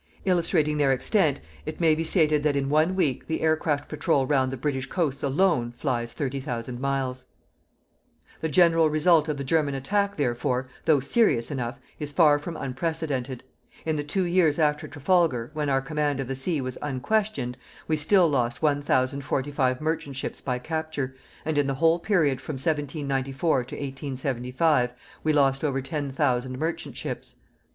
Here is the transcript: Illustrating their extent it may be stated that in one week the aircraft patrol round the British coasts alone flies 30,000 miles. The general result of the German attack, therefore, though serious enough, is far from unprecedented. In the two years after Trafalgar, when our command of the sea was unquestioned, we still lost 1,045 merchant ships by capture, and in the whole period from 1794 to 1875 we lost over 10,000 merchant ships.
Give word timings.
Illustrating 0.25 0.77
their 0.77 0.91
extent 0.91 1.39
it 1.63 1.79
may 1.79 1.93
be 1.93 2.03
stated 2.03 2.41
that 2.41 2.55
in 2.55 2.69
one 2.69 2.95
week 2.95 3.27
the 3.27 3.41
aircraft 3.41 3.87
patrol 3.87 4.25
round 4.25 4.49
the 4.49 4.57
British 4.57 4.87
coasts 4.87 5.21
alone 5.21 5.71
flies 5.71 6.11
30,000 6.13 6.79
miles. 6.79 7.25
The 8.39 8.49
general 8.49 8.89
result 8.89 9.27
of 9.29 9.37
the 9.37 9.43
German 9.43 9.75
attack, 9.75 10.17
therefore, 10.17 10.67
though 10.85 11.01
serious 11.01 11.51
enough, 11.51 11.77
is 11.99 12.11
far 12.13 12.39
from 12.39 12.57
unprecedented. 12.57 13.43
In 13.85 13.95
the 13.95 14.03
two 14.03 14.23
years 14.23 14.57
after 14.57 14.87
Trafalgar, 14.87 15.51
when 15.53 15.69
our 15.69 15.83
command 15.83 16.19
of 16.19 16.27
the 16.27 16.33
sea 16.33 16.61
was 16.61 16.79
unquestioned, 16.81 17.55
we 17.87 17.95
still 17.95 18.27
lost 18.27 18.59
1,045 18.63 19.79
merchant 19.81 20.15
ships 20.15 20.41
by 20.41 20.57
capture, 20.57 21.15
and 21.45 21.59
in 21.59 21.67
the 21.67 21.75
whole 21.75 21.99
period 21.99 22.41
from 22.41 22.53
1794 22.53 23.65
to 23.65 23.75
1875 23.75 24.93
we 25.23 25.31
lost 25.31 25.63
over 25.63 25.79
10,000 25.79 26.57
merchant 26.57 26.97
ships. 26.97 27.35